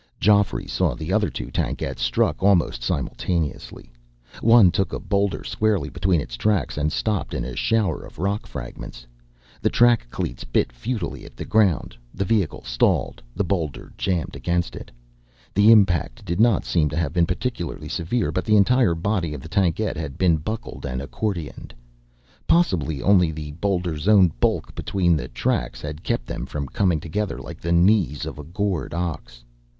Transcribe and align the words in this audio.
Geoffrey 0.19 0.65
saw 0.65 0.95
the 0.95 1.13
other 1.13 1.29
two 1.29 1.51
tankettes 1.51 1.99
struck 2.01 2.41
almost 2.41 2.81
simultaneously. 2.81 3.93
One 4.41 4.71
took 4.71 4.93
a 4.93 4.99
boulder 4.99 5.43
squarely 5.43 5.89
between 5.89 6.19
its 6.19 6.35
tracks, 6.35 6.75
and 6.75 6.91
stopped 6.91 7.35
in 7.35 7.45
a 7.45 7.55
shower 7.55 8.03
of 8.03 8.17
rock 8.17 8.47
fragments. 8.47 9.05
The 9.61 9.69
track 9.69 10.07
cleats 10.09 10.43
bit 10.43 10.71
futilely 10.71 11.23
at 11.23 11.35
the 11.37 11.45
ground. 11.45 11.95
The 12.15 12.25
vehicle 12.25 12.63
stalled, 12.63 13.21
the 13.35 13.43
boulder 13.43 13.93
jammed 13.95 14.35
against 14.35 14.75
it. 14.75 14.89
The 15.53 15.71
impact 15.71 16.25
did 16.25 16.39
not 16.39 16.65
seem 16.65 16.89
to 16.89 16.97
have 16.97 17.13
been 17.13 17.27
particularly 17.27 17.87
severe; 17.87 18.31
but 18.31 18.43
the 18.43 18.57
entire 18.57 18.95
body 18.95 19.35
of 19.35 19.41
the 19.41 19.49
tankette 19.49 19.97
had 19.97 20.17
been 20.17 20.37
buckled 20.37 20.83
and 20.83 20.99
accordioned. 20.99 21.73
Possibly 22.47 23.03
only 23.03 23.29
the 23.29 23.51
boulder's 23.51 24.07
own 24.07 24.29
bulk 24.39 24.73
between 24.73 25.15
the 25.15 25.27
tracks 25.27 25.79
had 25.79 26.01
kept 26.01 26.25
them 26.25 26.47
from 26.47 26.65
coming 26.65 26.99
together 26.99 27.37
like 27.37 27.61
the 27.61 27.71
knees 27.71 28.25
of 28.25 28.39
a 28.39 28.43
gored 28.43 28.95
ox. 28.95 29.43